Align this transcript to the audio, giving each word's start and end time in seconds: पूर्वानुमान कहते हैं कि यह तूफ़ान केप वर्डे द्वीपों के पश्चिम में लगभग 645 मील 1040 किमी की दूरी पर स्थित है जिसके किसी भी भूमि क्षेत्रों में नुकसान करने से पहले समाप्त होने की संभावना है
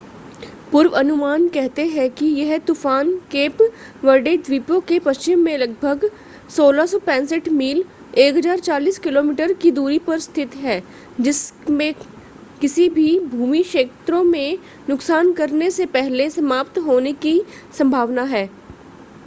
पूर्वानुमान 0.71 1.47
कहते 1.49 1.85
हैं 1.87 2.09
कि 2.11 2.25
यह 2.27 2.57
तूफ़ान 2.57 3.11
केप 3.31 3.57
वर्डे 4.05 4.35
द्वीपों 4.37 4.79
के 4.81 4.97
पश्चिम 4.99 5.39
में 5.39 5.57
लगभग 5.57 6.09
645 6.51 7.49
मील 7.49 7.83
1040 8.19 8.97
किमी 8.99 9.53
की 9.61 9.71
दूरी 9.71 9.99
पर 9.99 10.19
स्थित 10.19 10.55
है 10.55 10.81
जिसके 11.19 11.91
किसी 12.61 12.87
भी 12.89 13.19
भूमि 13.27 13.61
क्षेत्रों 13.63 14.23
में 14.23 14.57
नुकसान 14.89 15.31
करने 15.33 15.69
से 15.71 15.85
पहले 15.91 16.29
समाप्त 16.29 16.77
होने 16.79 17.13
की 17.19 17.41
संभावना 17.77 18.23
है 18.27 18.45